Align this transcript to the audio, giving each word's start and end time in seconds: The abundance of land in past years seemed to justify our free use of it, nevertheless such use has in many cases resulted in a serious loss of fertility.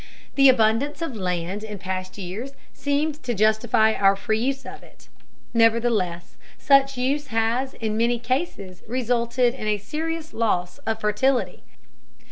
The 0.33 0.49
abundance 0.49 0.99
of 1.03 1.15
land 1.15 1.63
in 1.63 1.77
past 1.77 2.17
years 2.17 2.53
seemed 2.73 3.21
to 3.21 3.35
justify 3.35 3.93
our 3.93 4.15
free 4.15 4.39
use 4.39 4.65
of 4.65 4.81
it, 4.81 5.09
nevertheless 5.53 6.37
such 6.57 6.97
use 6.97 7.27
has 7.27 7.75
in 7.75 7.97
many 7.97 8.17
cases 8.17 8.81
resulted 8.87 9.53
in 9.53 9.67
a 9.67 9.77
serious 9.77 10.33
loss 10.33 10.79
of 10.87 10.99
fertility. 10.99 11.61